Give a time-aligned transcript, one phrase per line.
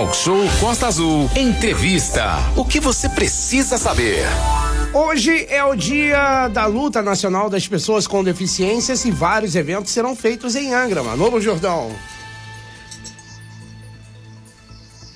[0.00, 1.30] Talk Show Costa Azul.
[1.36, 2.38] Entrevista.
[2.56, 4.24] O que você precisa saber?
[4.94, 10.16] Hoje é o dia da luta nacional das pessoas com deficiências e vários eventos serão
[10.16, 11.94] feitos em Angra, Manolo Jordão.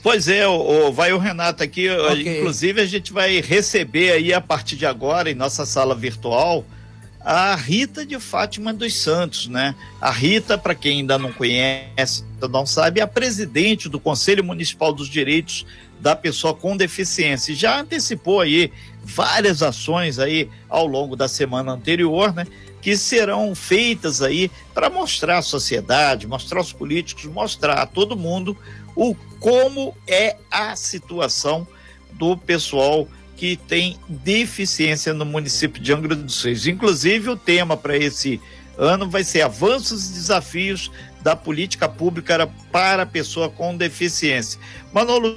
[0.03, 1.89] Pois é, o, o, vai o Renato aqui.
[1.89, 2.41] Okay.
[2.41, 6.63] Inclusive, a gente vai receber aí a partir de agora, em nossa sala virtual,
[7.25, 9.75] a Rita de Fátima dos Santos, né?
[9.99, 14.93] A Rita, para quem ainda não conhece, não sabe, é a presidente do Conselho Municipal
[14.93, 15.65] dos Direitos
[15.99, 17.55] da Pessoa com Deficiência.
[17.55, 18.71] Já antecipou aí
[19.03, 22.47] várias ações aí ao longo da semana anterior, né?
[22.83, 28.55] Que serão feitas aí para mostrar à sociedade, mostrar aos políticos, mostrar a todo mundo
[28.95, 31.67] o como é a situação
[32.13, 36.67] do pessoal que tem deficiência no município de Angra dos Reis.
[36.67, 38.41] Inclusive, o tema para esse
[38.79, 40.91] ano vai ser avanços e desafios
[41.23, 44.61] da política pública para a pessoa com deficiência.
[44.93, 45.35] Manolo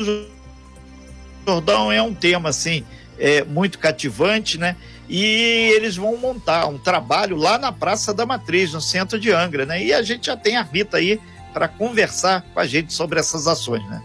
[1.46, 2.84] Jordão é um tema assim
[3.18, 4.76] é, muito cativante, né?
[5.10, 9.66] E eles vão montar um trabalho lá na Praça da Matriz, no centro de Angra,
[9.66, 9.82] né?
[9.82, 11.20] E a gente já tem a Rita aí
[11.54, 14.02] para conversar com a gente sobre essas ações, né?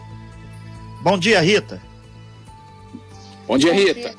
[1.03, 1.92] Bom dia, Rita.
[3.47, 4.15] Bom dia, Rita.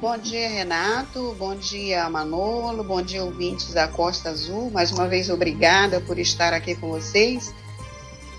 [0.00, 1.34] Bom dia, Renato.
[1.38, 2.84] Bom dia, Manolo.
[2.84, 4.70] Bom dia, ouvintes da Costa Azul.
[4.70, 7.54] Mais uma vez, obrigada por estar aqui com vocês.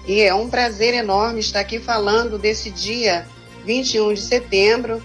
[0.07, 3.27] E é um prazer enorme estar aqui falando desse dia
[3.65, 5.03] 21 de setembro,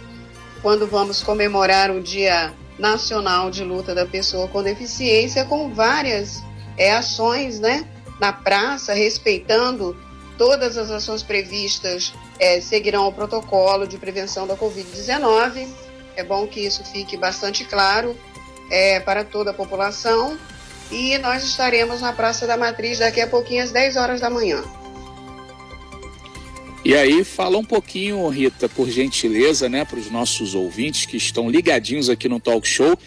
[0.60, 6.42] quando vamos comemorar o Dia Nacional de Luta da Pessoa com Deficiência, com várias
[6.76, 7.84] é, ações, né?
[8.22, 9.96] na praça, respeitando
[10.42, 15.68] todas as ações previstas, é, seguirão o protocolo de prevenção da Covid-19.
[16.16, 18.18] É bom que isso fique bastante claro
[18.68, 20.36] é, para toda a população.
[20.90, 24.64] E nós estaremos na Praça da Matriz daqui a pouquinho, às 10 horas da manhã.
[26.84, 31.48] E aí, fala um pouquinho, Rita, por gentileza, né, para os nossos ouvintes que estão
[31.48, 32.98] ligadinhos aqui no Talk Show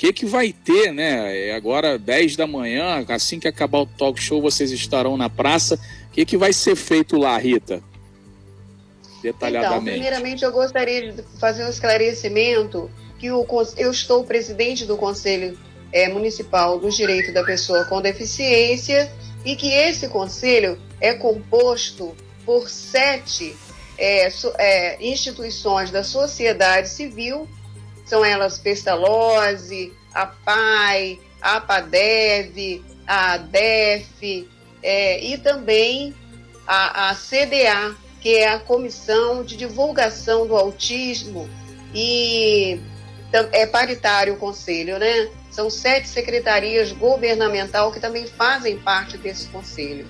[0.00, 1.48] que, que vai ter, né?
[1.48, 5.78] É agora, 10 da manhã, assim que acabar o talk show, vocês estarão na praça.
[6.10, 7.80] O que, que vai ser feito lá, Rita?
[9.22, 9.80] Detalhadamente.
[9.80, 15.56] Então, primeiramente, eu gostaria de fazer um esclarecimento que o, eu estou presidente do Conselho
[15.92, 19.10] é, Municipal do Direito da Pessoa com Deficiência
[19.44, 23.56] e que esse conselho é composto por sete
[23.96, 24.28] é,
[24.58, 27.48] é, instituições da sociedade civil
[28.04, 34.48] são elas Pestalozzi, a PAI, a APADEV, a ADEF
[34.82, 36.14] é, e também
[36.66, 41.48] a, a CDA, que é a Comissão de Divulgação do Autismo
[41.94, 42.80] e
[43.52, 45.30] é paritário o conselho, né?
[45.50, 50.06] São sete secretarias governamental que também fazem parte desse conselho.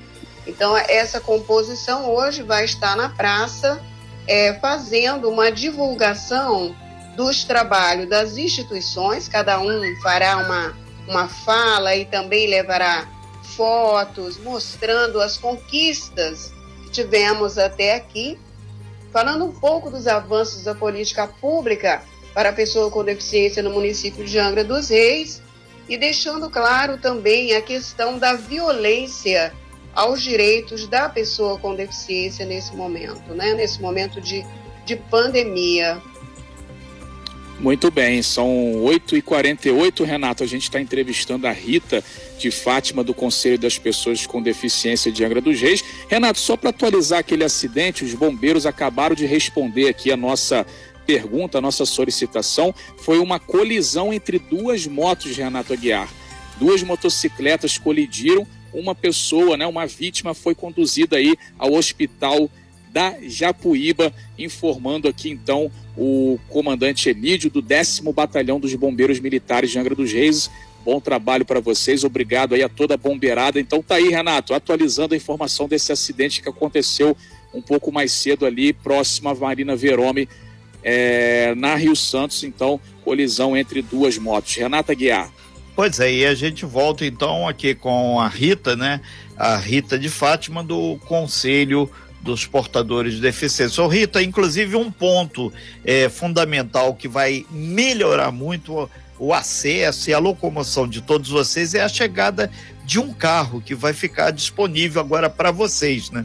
[0.46, 3.80] Então, essa composição hoje vai estar na praça
[4.26, 6.74] é, fazendo uma divulgação
[7.16, 10.76] dos trabalhos das instituições, cada um fará uma,
[11.08, 13.06] uma fala e também levará
[13.56, 16.52] fotos mostrando as conquistas
[16.84, 18.38] que tivemos até aqui,
[19.12, 22.02] falando um pouco dos avanços da política pública
[22.34, 25.42] para a pessoa com deficiência no município de Angra dos Reis
[25.88, 29.52] e deixando claro também a questão da violência
[29.94, 33.54] aos direitos da pessoa com deficiência nesse momento, né?
[33.54, 34.46] nesse momento de,
[34.84, 36.00] de pandemia.
[37.60, 38.48] Muito bem, são
[38.86, 40.42] 8h48, Renato.
[40.42, 42.02] A gente está entrevistando a Rita
[42.38, 45.84] de Fátima, do Conselho das Pessoas com Deficiência de Angra dos Reis.
[46.08, 50.66] Renato, só para atualizar aquele acidente, os bombeiros acabaram de responder aqui a nossa
[51.06, 52.74] pergunta, a nossa solicitação.
[52.96, 56.08] Foi uma colisão entre duas motos, Renato Aguiar.
[56.58, 62.50] Duas motocicletas colidiram, uma pessoa, né, uma vítima, foi conduzida aí ao hospital
[62.92, 69.78] da Japuíba, informando aqui então o comandante Emílio do 10 Batalhão dos Bombeiros Militares de
[69.78, 70.50] Angra dos Reis.
[70.84, 73.60] Bom trabalho para vocês, obrigado aí a toda a bombeirada.
[73.60, 77.16] Então tá aí, Renato, atualizando a informação desse acidente que aconteceu
[77.52, 80.28] um pouco mais cedo ali, próximo à Marina Verome,
[80.82, 84.54] é, na Rio Santos, então, colisão entre duas motos.
[84.54, 85.30] Renata Guiar.
[85.76, 89.00] Pois é, e a gente volta então aqui com a Rita, né?
[89.36, 93.82] A Rita de Fátima do Conselho dos portadores de deficiência.
[93.82, 95.52] Ô Rita, inclusive um ponto
[95.84, 101.74] é, fundamental que vai melhorar muito o, o acesso e a locomoção de todos vocês
[101.74, 102.50] é a chegada
[102.84, 106.24] de um carro que vai ficar disponível agora para vocês, né?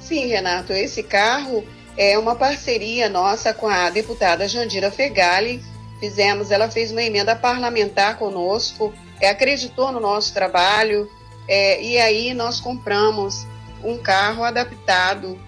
[0.00, 1.64] Sim, Renato, esse carro
[1.96, 5.62] é uma parceria nossa com a deputada Jandira Fegali.
[5.98, 11.08] Fizemos, ela fez uma emenda parlamentar conosco, é, acreditou no nosso trabalho,
[11.48, 13.46] é, e aí nós compramos
[13.84, 15.38] um carro adaptado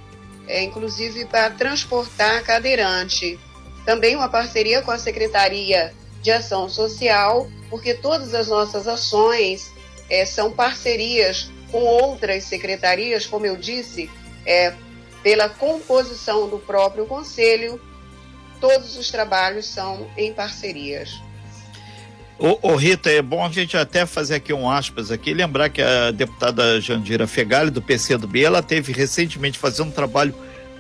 [0.49, 3.39] é, inclusive para transportar cadeirante.
[3.85, 5.93] Também uma parceria com a Secretaria
[6.23, 9.71] de Ação Social, porque todas as nossas ações
[10.09, 14.11] é, são parcerias com outras secretarias, como eu disse,
[14.45, 14.73] é,
[15.23, 17.81] pela composição do próprio conselho,
[18.61, 21.11] todos os trabalhos são em parcerias.
[22.39, 25.81] Ô, ô, Rita, é bom a gente até fazer aqui um aspas aqui, lembrar que
[25.81, 30.35] a deputada Jandira Fegali, do PCdoB, ela teve recentemente fazendo um trabalho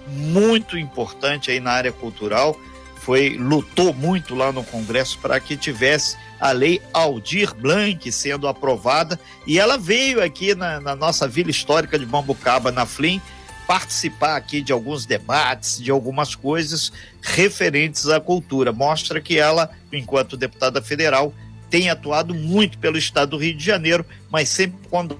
[0.07, 2.61] muito importante aí na área cultural,
[2.97, 9.19] foi lutou muito lá no Congresso para que tivesse a lei Aldir Blanc sendo aprovada
[9.47, 13.19] e ela veio aqui na, na nossa vila histórica de Bambucaba, na Flim,
[13.67, 16.93] participar aqui de alguns debates, de algumas coisas
[17.23, 18.73] referentes à cultura.
[18.73, 21.33] Mostra que ela, enquanto deputada federal,
[21.71, 25.17] tem atuado muito pelo estado do Rio de Janeiro, mas sempre quando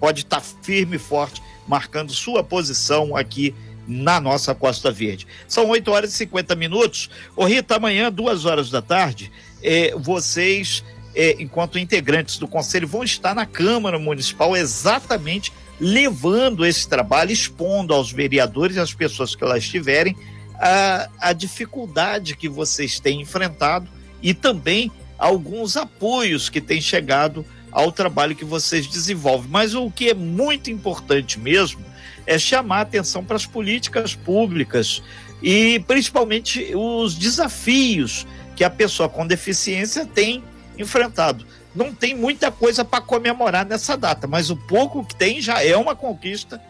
[0.00, 3.54] pode estar firme e forte, marcando sua posição aqui
[3.86, 5.26] na nossa Costa Verde.
[5.46, 7.08] São 8 horas e 50 minutos.
[7.34, 9.32] Ô Rita, amanhã, duas horas da tarde,
[9.62, 10.84] eh, vocês,
[11.14, 17.94] eh, enquanto integrantes do Conselho, vão estar na Câmara Municipal exatamente levando esse trabalho, expondo
[17.94, 20.16] aos vereadores e às pessoas que lá estiverem
[20.60, 23.88] a, a dificuldade que vocês têm enfrentado
[24.20, 29.50] e também alguns apoios que têm chegado ao trabalho que vocês desenvolvem.
[29.50, 31.84] Mas o que é muito importante mesmo
[32.26, 35.02] é chamar atenção para as políticas públicas
[35.42, 40.42] e principalmente os desafios que a pessoa com deficiência tem
[40.76, 41.46] enfrentado.
[41.74, 45.76] Não tem muita coisa para comemorar nessa data, mas o pouco que tem já é
[45.76, 46.60] uma conquista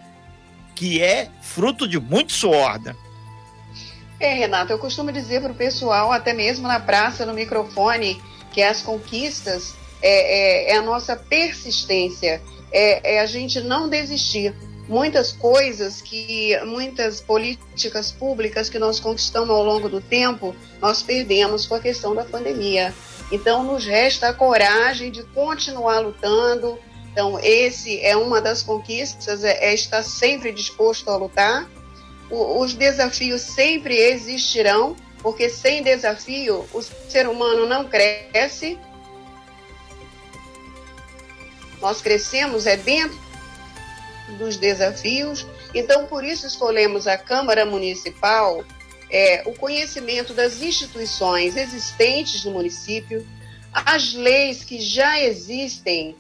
[0.75, 2.95] que é fruto de muito suor, né?
[4.21, 8.21] É, Renato, eu costumo dizer para o pessoal, até mesmo na praça, no microfone,
[8.53, 12.41] que as conquistas é, é, é a nossa persistência,
[12.71, 14.55] é, é, a gente não desistir.
[14.89, 21.67] Muitas coisas que, muitas políticas públicas que nós conquistamos ao longo do tempo, nós perdemos
[21.67, 22.95] com a questão da pandemia.
[23.31, 26.79] Então, nos resta a coragem de continuar lutando.
[27.13, 31.69] Então, esse é uma das conquistas, é, é estar sempre disposto a lutar.
[32.31, 38.79] O, os desafios sempre existirão, porque sem desafio o ser humano não cresce.
[41.81, 43.19] Nós crescemos é dentro
[44.37, 45.47] dos desafios.
[45.75, 48.65] Então, por isso escolhemos a Câmara Municipal,
[49.11, 53.27] é, o conhecimento das instituições existentes no município,
[53.73, 56.17] as leis que já existem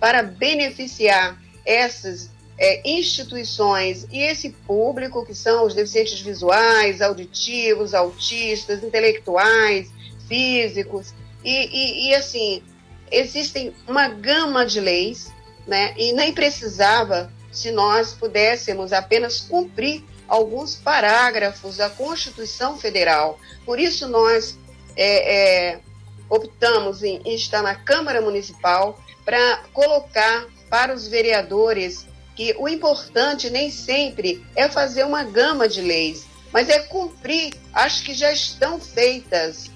[0.00, 8.82] para beneficiar essas é, instituições e esse público, que são os deficientes visuais, auditivos, autistas,
[8.82, 9.90] intelectuais,
[10.26, 11.14] físicos,
[11.44, 12.62] e, e, e assim,
[13.10, 15.32] existem uma gama de leis,
[15.66, 15.94] né?
[15.96, 23.38] E nem precisava se nós pudéssemos apenas cumprir alguns parágrafos da Constituição Federal.
[23.64, 24.58] Por isso nós
[24.96, 25.80] é, é,
[26.28, 32.06] optamos em, em estar na Câmara Municipal para colocar para os vereadores
[32.38, 38.00] que o importante nem sempre é fazer uma gama de leis, mas é cumprir as
[38.00, 39.68] que já estão feitas.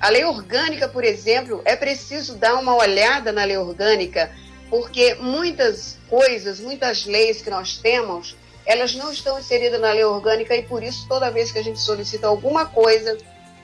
[0.00, 4.32] A lei orgânica, por exemplo, é preciso dar uma olhada na lei orgânica,
[4.68, 10.56] porque muitas coisas, muitas leis que nós temos, elas não estão inseridas na lei orgânica
[10.56, 13.16] e por isso toda vez que a gente solicita alguma coisa,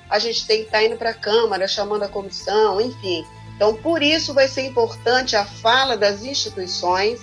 [0.08, 3.26] a gente tem que estar indo para a Câmara, chamando a comissão, enfim.
[3.56, 7.18] Então, por isso vai ser importante a fala das instituições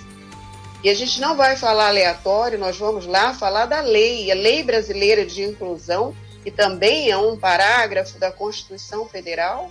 [0.86, 4.62] e a gente não vai falar aleatório, nós vamos lá falar da lei, a Lei
[4.62, 6.14] Brasileira de Inclusão,
[6.44, 9.68] que também é um parágrafo da Constituição Federal,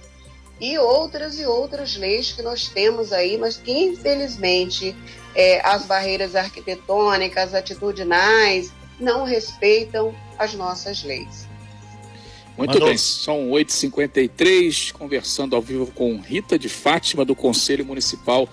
[0.60, 4.94] e outras e outras leis que nós temos aí, mas que infelizmente
[5.34, 11.48] é, as barreiras arquitetônicas, atitudinais, não respeitam as nossas leis.
[12.58, 12.90] Muito Mandou.
[12.90, 18.50] bem, são 8h53, conversando ao vivo com Rita de Fátima, do Conselho Municipal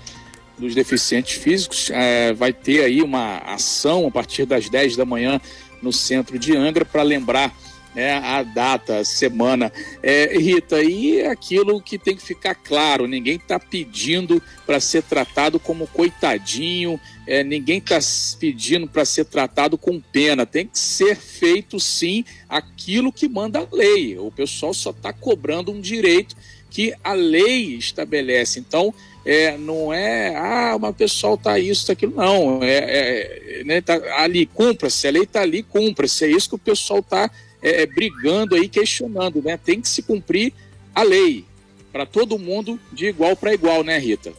[0.63, 1.91] dos deficientes físicos.
[1.91, 5.41] É, vai ter aí uma ação a partir das 10 da manhã
[5.83, 7.55] no centro de Angra para lembrar
[7.95, 9.73] né, a data, a semana.
[10.03, 15.59] É, Rita, e aquilo que tem que ficar claro: ninguém está pedindo para ser tratado
[15.59, 17.99] como coitadinho, é, ninguém está
[18.39, 20.47] pedindo para ser tratado com pena.
[20.47, 24.17] Tem que ser feito sim aquilo que manda a lei.
[24.19, 26.35] O pessoal só está cobrando um direito
[26.73, 28.59] que a lei estabelece.
[28.59, 32.63] Então, é, não é, ah, uma pessoal tá isso, tá aquilo, não.
[32.63, 36.25] É, é né, tá ali, cumpra-se, a lei tá ali, cumpra-se.
[36.25, 37.31] É isso que o pessoal tá
[37.63, 39.59] é, é, brigando aí, questionando, né?
[39.63, 40.55] Tem que se cumprir
[40.95, 41.45] a lei
[41.93, 44.33] para todo mundo de igual para igual, né, Rita?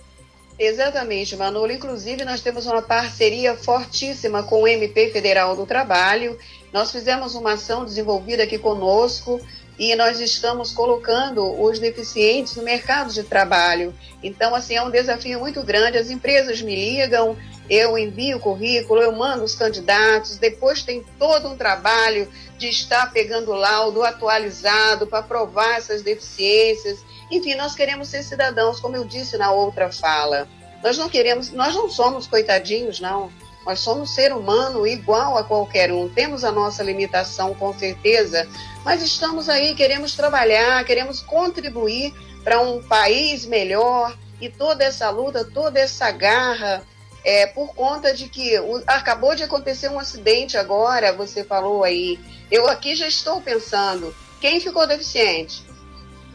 [0.57, 1.71] Exatamente, Manolo.
[1.71, 6.37] Inclusive, nós temos uma parceria fortíssima com o MP Federal do Trabalho.
[6.71, 9.39] Nós fizemos uma ação desenvolvida aqui conosco
[9.77, 13.93] e nós estamos colocando os deficientes no mercado de trabalho.
[14.21, 15.97] Então, assim, é um desafio muito grande.
[15.97, 17.35] As empresas me ligam,
[17.69, 23.11] eu envio o currículo, eu mando os candidatos, depois tem todo um trabalho de estar
[23.11, 27.03] pegando laudo atualizado para provar essas deficiências.
[27.31, 30.47] Enfim, nós queremos ser cidadãos, como eu disse na outra fala.
[30.83, 33.31] Nós não queremos, nós não somos coitadinhos, não.
[33.65, 36.09] Nós somos ser humano igual a qualquer um.
[36.09, 38.47] Temos a nossa limitação, com certeza,
[38.83, 45.45] mas estamos aí, queremos trabalhar, queremos contribuir para um país melhor e toda essa luta,
[45.45, 46.83] toda essa garra,
[47.23, 52.19] é, por conta de que o, acabou de acontecer um acidente agora, você falou aí.
[52.51, 55.63] Eu aqui já estou pensando, quem ficou deficiente?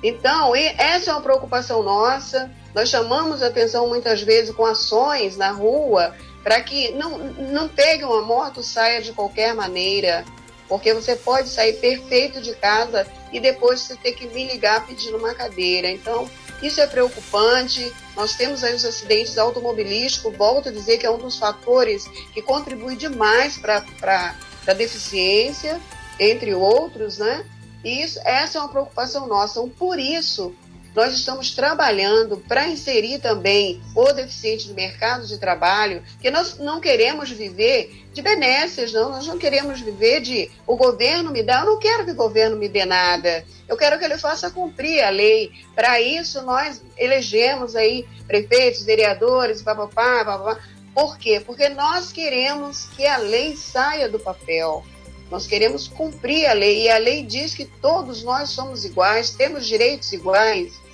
[0.03, 2.51] Então, essa é uma preocupação nossa.
[2.75, 8.05] Nós chamamos a atenção muitas vezes com ações na rua para que não, não pegue
[8.05, 10.25] uma moto, saia de qualquer maneira,
[10.69, 15.17] porque você pode sair perfeito de casa e depois você ter que me ligar pedindo
[15.17, 15.91] uma cadeira.
[15.91, 16.29] Então,
[16.63, 17.93] isso é preocupante.
[18.17, 22.43] Nós temos aí os acidentes automobilísticos, volto a dizer que é um dos fatores que
[22.43, 24.35] contribui demais para
[24.67, 25.81] a deficiência,
[26.19, 27.45] entre outros, né?
[27.85, 29.59] E isso, essa é uma preocupação nossa.
[29.59, 30.55] Então, por isso,
[30.99, 36.81] nós estamos trabalhando para inserir também o deficiente no mercado de trabalho, que nós não
[36.81, 41.67] queremos viver de benesses, não, nós não queremos viver de o governo me dá, eu
[41.67, 43.45] não quero que o governo me dê nada.
[43.69, 45.53] Eu quero que ele faça cumprir a lei.
[45.73, 50.61] Para isso nós elegemos aí prefeitos, vereadores, papapá, papapá.
[50.93, 51.39] Por quê?
[51.39, 54.85] Porque nós queremos que a lei saia do papel.
[55.31, 59.65] Nós queremos cumprir a lei e a lei diz que todos nós somos iguais, temos
[59.65, 60.88] direitos iguais.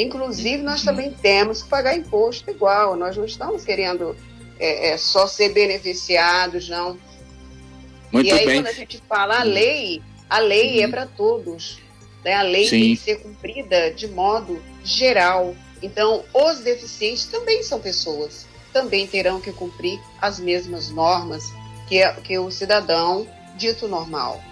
[0.00, 2.96] Inclusive, nós também temos que pagar imposto igual.
[2.96, 4.16] Nós não estamos querendo
[4.58, 6.98] é, é, só ser beneficiados, não.
[8.10, 8.56] Muito e aí, bem.
[8.56, 11.78] quando a gente fala a lei, a lei é para todos.
[12.24, 12.32] Né?
[12.32, 12.80] A lei Sim.
[12.80, 15.54] tem que ser cumprida de modo geral.
[15.82, 21.44] Então, os deficientes também são pessoas, também terão que cumprir as mesmas normas
[21.88, 24.42] que, é, que o cidadão dito normal.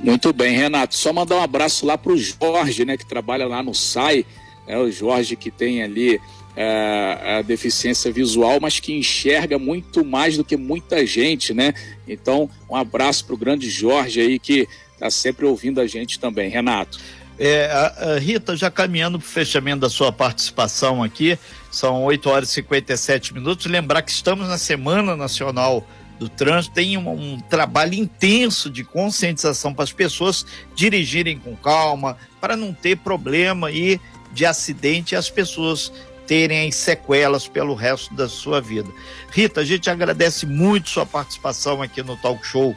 [0.00, 0.96] Muito bem, Renato.
[0.96, 4.24] Só mandar um abraço lá para o Jorge, né, que trabalha lá no SAI,
[4.68, 6.20] né, o Jorge que tem ali
[6.54, 11.72] é, a deficiência visual, mas que enxerga muito mais do que muita gente, né?
[12.06, 16.50] Então, um abraço para o grande Jorge aí que está sempre ouvindo a gente também.
[16.50, 16.98] Renato.
[17.38, 21.38] É, a, a Rita, já caminhando para o fechamento da sua participação aqui,
[21.70, 23.66] são 8 horas e 57 minutos.
[23.66, 25.86] Lembrar que estamos na Semana Nacional
[26.18, 30.44] do trânsito tem um, um, trabalho intenso de conscientização para as pessoas
[30.74, 34.00] dirigirem com calma, para não ter problema e
[34.38, 35.92] de acidente e as pessoas
[36.24, 38.88] terem sequelas pelo resto da sua vida.
[39.32, 42.76] Rita, a gente agradece muito sua participação aqui no Talk Show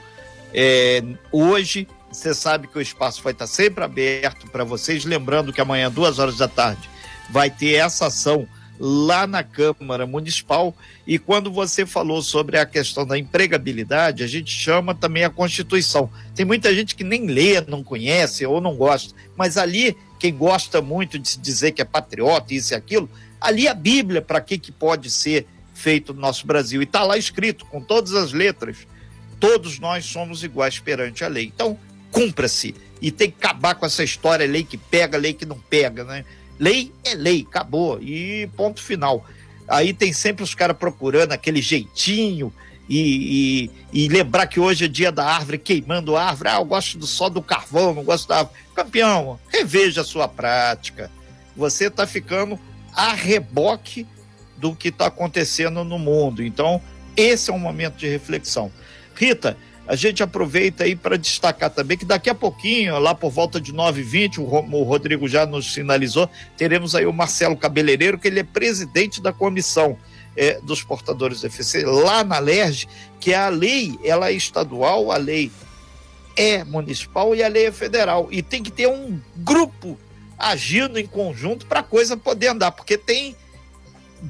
[0.51, 1.87] é, hoje.
[2.11, 5.05] Você sabe que o espaço vai estar sempre aberto para vocês.
[5.05, 6.89] Lembrando que amanhã, duas horas da tarde,
[7.29, 8.47] vai ter essa ação
[8.79, 10.75] lá na Câmara Municipal.
[11.05, 16.09] E quando você falou sobre a questão da empregabilidade, a gente chama também a Constituição.
[16.33, 20.83] Tem muita gente que nem lê, não conhece ou não gosta, mas ali, quem gosta
[20.83, 23.09] muito de se dizer que é patriota, isso e aquilo,
[23.41, 26.79] ali a Bíblia para que, que pode ser feito no nosso Brasil.
[26.79, 28.85] E está lá escrito, com todas as letras.
[29.39, 31.45] Todos nós somos iguais perante a lei.
[31.45, 31.75] Então,
[32.11, 32.75] cumpra-se.
[33.01, 36.23] E tem que acabar com essa história, lei que pega, lei que não pega, né?
[36.59, 37.99] Lei é lei, acabou.
[37.99, 39.25] E ponto final.
[39.67, 42.53] Aí tem sempre os caras procurando aquele jeitinho
[42.93, 46.49] e, e, e, lembrar que hoje é dia da árvore, queimando a árvore.
[46.49, 48.57] Ah, eu gosto só do carvão, não gosto da árvore.
[48.75, 51.09] Campeão, reveja a sua prática.
[51.55, 52.59] Você está ficando
[52.93, 54.05] a reboque
[54.57, 56.43] do que está acontecendo no mundo.
[56.43, 56.81] Então,
[57.15, 58.69] esse é um momento de reflexão.
[59.15, 59.55] Rita,
[59.87, 63.71] a gente aproveita aí para destacar também que daqui a pouquinho, lá por volta de
[63.71, 69.21] 9h20, o Rodrigo já nos sinalizou, teremos aí o Marcelo Cabeleireiro, que ele é presidente
[69.21, 69.97] da comissão
[70.35, 72.87] é, dos portadores de deficiência lá na LERJ,
[73.19, 75.51] que a lei ela é estadual, a lei
[76.35, 78.27] é municipal e a lei é federal.
[78.31, 79.97] E tem que ter um grupo
[80.37, 83.35] agindo em conjunto para a coisa poder andar, porque tem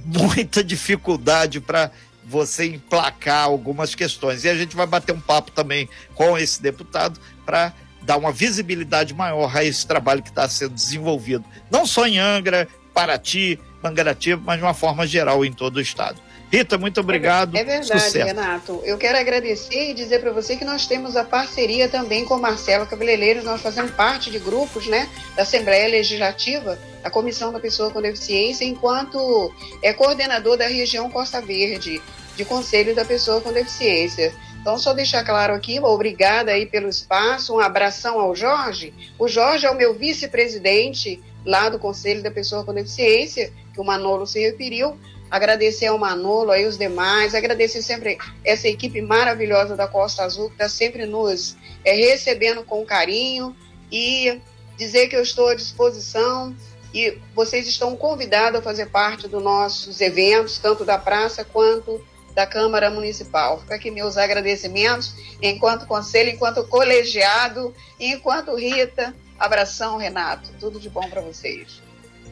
[0.06, 1.92] muita dificuldade para
[2.24, 4.44] você emplacar algumas questões.
[4.44, 9.14] E a gente vai bater um papo também com esse deputado para dar uma visibilidade
[9.14, 14.58] maior a esse trabalho que está sendo desenvolvido, não só em Angra, Paraty, Mangaratiba, mas
[14.58, 16.22] de uma forma geral em todo o estado.
[16.52, 17.56] Rita, muito obrigado.
[17.56, 18.26] É, verdade, Sucesso.
[18.26, 18.82] Renato.
[18.84, 22.86] Eu quero agradecer e dizer para você que nós temos a parceria também com Marcelo
[22.86, 23.46] Cabeleireiros.
[23.46, 28.66] Nós fazemos parte de grupos, né, da Assembleia Legislativa, a Comissão da Pessoa com Deficiência,
[28.66, 32.02] enquanto é coordenador da região Costa Verde,
[32.36, 34.34] de Conselho da Pessoa com Deficiência.
[34.60, 38.94] Então, só deixar claro aqui, obrigada aí pelo espaço, um abração ao Jorge.
[39.18, 43.84] O Jorge é o meu vice-presidente lá do Conselho da Pessoa com Deficiência, que o
[43.84, 44.98] Manolo se referiu.
[45.30, 50.56] Agradecer ao Manolo, aí os demais, agradecer sempre essa equipe maravilhosa da Costa Azul, que
[50.56, 51.56] está sempre nos
[51.86, 53.56] é, recebendo com carinho
[53.90, 54.42] e
[54.78, 56.56] dizer que eu estou à disposição
[56.94, 62.46] e vocês estão convidados a fazer parte dos nossos eventos, tanto da praça quanto da
[62.46, 63.60] Câmara Municipal.
[63.60, 69.16] Fica aqui meus agradecimentos, enquanto conselho, enquanto colegiado, enquanto Rita.
[69.42, 70.52] Abração, Renato.
[70.60, 71.82] Tudo de bom para vocês.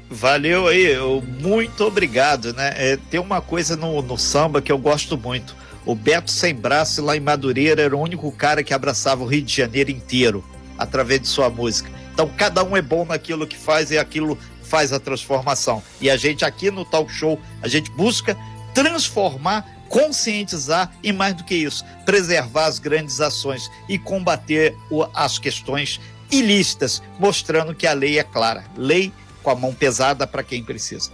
[0.07, 2.71] Valeu aí, eu, muito obrigado, né?
[2.75, 5.55] É, tem uma coisa no, no samba que eu gosto muito.
[5.85, 9.41] O Beto Sem Braço lá em Madureira era o único cara que abraçava o Rio
[9.41, 10.45] de Janeiro inteiro
[10.77, 11.89] através de sua música.
[12.13, 15.81] Então cada um é bom naquilo que faz e aquilo faz a transformação.
[15.99, 18.37] E a gente aqui no Talk Show, a gente busca
[18.73, 24.75] transformar conscientizar e, mais do que isso, preservar as grandes ações e combater
[25.13, 25.99] as questões
[26.31, 28.63] ilícitas, mostrando que a lei é clara.
[28.75, 29.11] Lei
[29.43, 31.11] com a mão pesada para quem precisa.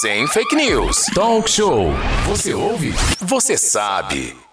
[0.00, 1.06] Sem fake news.
[1.14, 1.92] Talk show.
[2.26, 2.94] Você ouve?
[3.20, 4.45] Você sabe.